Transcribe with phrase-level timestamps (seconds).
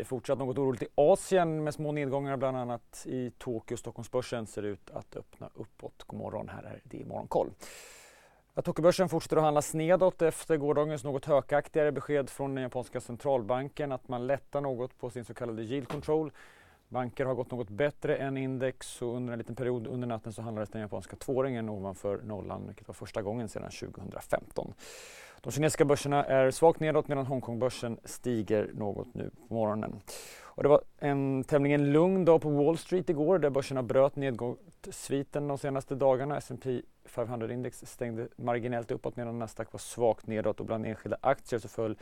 [0.00, 3.76] Det är fortsatt något oroligt i Asien med små nedgångar bland annat i Tokyo.
[3.76, 6.04] Stockholmsbörsen ser ut att öppna uppåt.
[6.06, 7.50] God morgon, här är det Morgonkoll.
[8.64, 14.08] Tokyobörsen fortsätter att handlas nedåt efter gårdagens något hökaktigare besked från den japanska centralbanken att
[14.08, 16.32] man lättar något på sin så kallade yield control.
[16.88, 20.42] Banker har gått något bättre än index och under en liten period under natten så
[20.42, 24.74] handlades den japanska tvååringen ovanför nollan vilket var första gången sedan 2015.
[25.42, 30.00] De kinesiska börserna är svagt nedåt medan Hongkongbörsen stiger något nu på morgonen.
[30.42, 35.48] Och det var en tämligen lugn dag på Wall Street igår där börserna bröt nedgångssviten
[35.48, 36.36] de senaste dagarna.
[36.36, 41.68] S&P 500-index stängde marginellt uppåt medan Nasdaq var svagt nedåt och bland enskilda aktier så
[41.68, 41.96] föll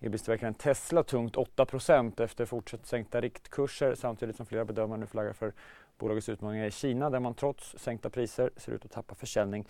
[0.00, 5.52] elbilstillverkaren Tesla tungt 8% efter fortsatt sänkta riktkurser samtidigt som flera bedömare nu flaggar för
[5.98, 9.66] bolagets utmaningar i Kina där man trots sänkta priser ser ut att tappa försäljning.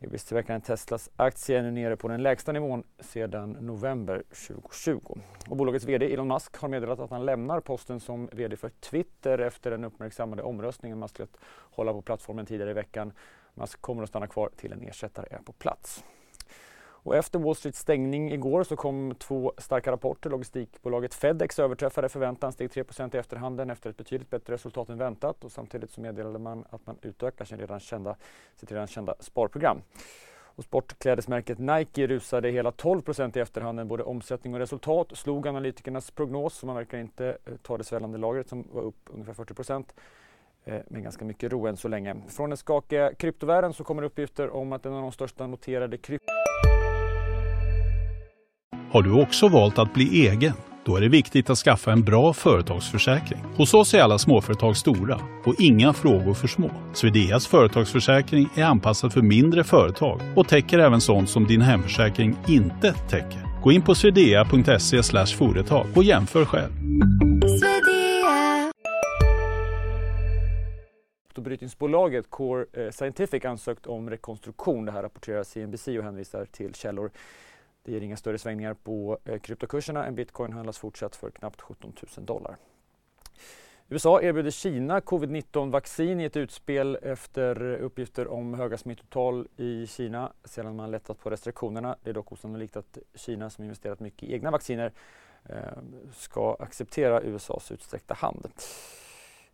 [0.00, 5.18] Elbilstillverkaren Teslas aktie är nu nere på den lägsta nivån sedan november 2020.
[5.48, 9.38] Och bolagets VD Elon Musk har meddelat att han lämnar posten som VD för Twitter
[9.38, 13.12] efter den uppmärksammade omröstningen man skulle hålla på plattformen tidigare i veckan.
[13.54, 16.04] Musk kommer att stanna kvar till en ersättare är på plats.
[17.08, 20.30] Och efter Wall Streets stängning igår så kom två starka rapporter.
[20.30, 25.44] Logistikbolaget Fedex överträffade förväntan, steg 3% i efterhanden efter ett betydligt bättre resultat än väntat
[25.44, 28.16] och samtidigt så meddelade man att man utökar sin redan kända,
[28.56, 29.82] sitt redan kända sparprogram.
[30.42, 33.88] Och sportklädesmärket Nike rusade hela 12% i efterhanden.
[33.88, 38.18] Både omsättning och resultat slog analytikernas prognos så man verkar inte eh, ta det svällande
[38.18, 39.84] lagret som var upp ungefär 40
[40.64, 42.16] eh, med ganska mycket ro än så länge.
[42.28, 46.37] Från den skakiga kryptovärlden så kommer uppgifter om att en av de största noterade krypto
[48.90, 50.52] har du också valt att bli egen?
[50.84, 53.40] Då är det viktigt att skaffa en bra företagsförsäkring.
[53.56, 56.70] Hos oss är alla småföretag stora och inga frågor för små.
[56.94, 62.92] Swedeas företagsförsäkring är anpassad för mindre företag och täcker även sånt som din hemförsäkring inte
[62.92, 63.60] täcker.
[63.62, 66.72] Gå in på swedea.se företag och jämför själv.
[71.40, 74.84] Brytningsbolaget Core eh, Scientific ansökt om rekonstruktion.
[74.84, 77.10] Det här rapporterar CNBC och hänvisar till källor
[77.88, 80.06] det ger inga större svängningar på eh, kryptokurserna.
[80.06, 82.56] En bitcoin handlas fortsatt för knappt 17 000 dollar.
[83.88, 90.32] USA erbjuder Kina covid-19 vaccin i ett utspel efter uppgifter om höga smittotal i Kina
[90.44, 91.96] sedan man lättat på restriktionerna.
[92.02, 94.92] Det är dock osannolikt att Kina som investerat mycket i egna vacciner
[95.44, 95.56] eh,
[96.12, 98.48] ska acceptera USAs utsträckta hand.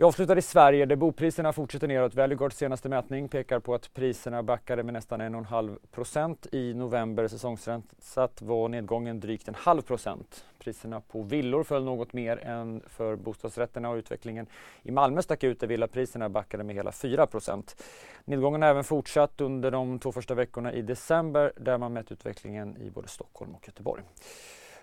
[0.00, 2.14] Vi avslutar i Sverige där bopriserna fortsätter neråt.
[2.14, 7.28] Valueguards senaste mätning pekar på att priserna backade med nästan 1,5 procent i november.
[7.28, 10.44] Säsongsrensat var nedgången drygt en halv procent.
[10.58, 14.46] Priserna på villor föll något mer än för bostadsrätterna och utvecklingen
[14.82, 17.82] i Malmö stack ut där villapriserna backade med hela 4 procent.
[18.24, 22.76] Nedgången har även fortsatt under de två första veckorna i december där man mätt utvecklingen
[22.76, 24.02] i både Stockholm och Göteborg.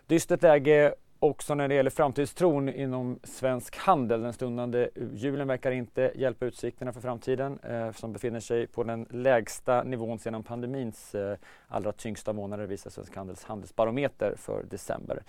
[0.07, 4.21] Dystert läge också när det gäller framtidstron inom svensk handel.
[4.21, 9.07] Den stundande julen verkar inte hjälpa utsikterna för framtiden eh, som befinner sig på den
[9.09, 11.37] lägsta nivån sedan pandemins eh,
[11.67, 15.23] allra tyngsta månader visar Svensk Handels handelsbarometer för december.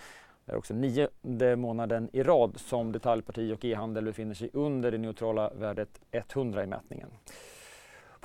[0.45, 4.99] Det är också nionde månaden i rad som detaljparti och e-handel befinner sig under det
[4.99, 7.09] neutrala värdet 100 i mätningen.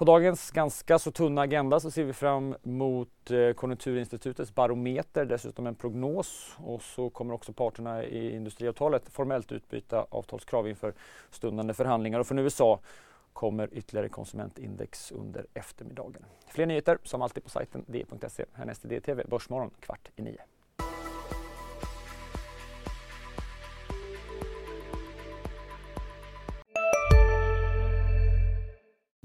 [0.01, 5.67] På dagens ganska så tunna agenda så ser vi fram mot eh, Konjunkturinstitutets barometer, dessutom
[5.67, 10.93] en prognos och så kommer också parterna i industriavtalet formellt utbyta avtalskrav inför
[11.29, 12.79] stundande förhandlingar och från USA
[13.33, 16.25] kommer ytterligare konsumentindex under eftermiddagen.
[16.47, 18.45] Fler nyheter som alltid på sajten d.se.
[18.53, 20.41] Härnäst i DTV Börsmorgon kvart i nio.